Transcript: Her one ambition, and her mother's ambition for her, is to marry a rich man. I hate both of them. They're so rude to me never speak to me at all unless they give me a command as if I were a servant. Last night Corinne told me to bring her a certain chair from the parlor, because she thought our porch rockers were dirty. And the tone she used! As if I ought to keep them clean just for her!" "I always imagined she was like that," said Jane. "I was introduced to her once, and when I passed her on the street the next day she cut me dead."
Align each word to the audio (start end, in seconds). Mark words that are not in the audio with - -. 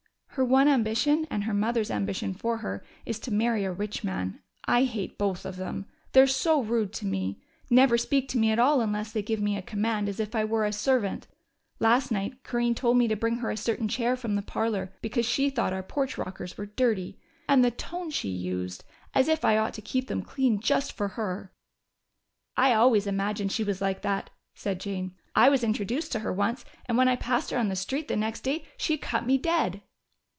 Her 0.35 0.45
one 0.45 0.69
ambition, 0.69 1.27
and 1.29 1.43
her 1.43 1.53
mother's 1.53 1.91
ambition 1.91 2.33
for 2.33 2.59
her, 2.59 2.85
is 3.05 3.19
to 3.19 3.33
marry 3.33 3.65
a 3.65 3.71
rich 3.73 4.01
man. 4.01 4.39
I 4.63 4.85
hate 4.85 5.17
both 5.17 5.43
of 5.45 5.57
them. 5.57 5.87
They're 6.13 6.25
so 6.25 6.61
rude 6.63 6.93
to 6.93 7.05
me 7.05 7.41
never 7.69 7.97
speak 7.97 8.29
to 8.29 8.37
me 8.37 8.49
at 8.49 8.57
all 8.57 8.79
unless 8.79 9.11
they 9.11 9.21
give 9.23 9.41
me 9.41 9.57
a 9.57 9.61
command 9.61 10.07
as 10.07 10.21
if 10.21 10.33
I 10.33 10.45
were 10.45 10.63
a 10.63 10.71
servant. 10.71 11.27
Last 11.81 12.11
night 12.11 12.43
Corinne 12.45 12.75
told 12.75 12.97
me 12.97 13.09
to 13.09 13.17
bring 13.17 13.39
her 13.39 13.51
a 13.51 13.57
certain 13.57 13.89
chair 13.89 14.15
from 14.15 14.35
the 14.37 14.41
parlor, 14.41 14.93
because 15.01 15.25
she 15.25 15.49
thought 15.49 15.73
our 15.73 15.83
porch 15.83 16.17
rockers 16.17 16.57
were 16.57 16.67
dirty. 16.67 17.19
And 17.49 17.61
the 17.61 17.69
tone 17.69 18.09
she 18.09 18.29
used! 18.29 18.85
As 19.13 19.27
if 19.27 19.43
I 19.43 19.57
ought 19.57 19.73
to 19.73 19.81
keep 19.81 20.07
them 20.07 20.21
clean 20.21 20.61
just 20.61 20.93
for 20.93 21.09
her!" 21.09 21.51
"I 22.55 22.73
always 22.73 23.05
imagined 23.05 23.51
she 23.51 23.65
was 23.65 23.81
like 23.81 24.01
that," 24.03 24.29
said 24.55 24.79
Jane. 24.79 25.13
"I 25.35 25.49
was 25.49 25.61
introduced 25.61 26.13
to 26.13 26.19
her 26.19 26.31
once, 26.31 26.63
and 26.85 26.97
when 26.97 27.09
I 27.09 27.17
passed 27.17 27.49
her 27.51 27.57
on 27.57 27.67
the 27.67 27.75
street 27.75 28.07
the 28.07 28.15
next 28.15 28.45
day 28.45 28.63
she 28.77 28.97
cut 28.97 29.25
me 29.25 29.37
dead." 29.37 29.81